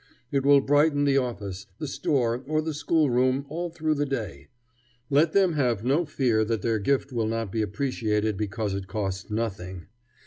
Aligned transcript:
It 0.31 0.43
will 0.43 0.61
brighten 0.61 1.03
the 1.03 1.17
office, 1.19 1.67
the 1.77 1.85
store, 1.87 2.43
or 2.47 2.59
the 2.63 2.73
schoolroom 2.73 3.45
all 3.49 3.69
through 3.69 3.93
the 3.93 4.05
day. 4.07 4.47
Let 5.11 5.33
them 5.33 5.53
have 5.53 5.83
no 5.85 6.07
fear 6.07 6.43
that 6.43 6.63
their 6.63 6.79
gift 6.79 7.11
will 7.13 7.27
not 7.27 7.51
be 7.51 7.61
appreciated 7.61 8.35
because 8.35 8.73
it 8.73 8.87
costs 8.87 9.29
nothing. 9.29 9.85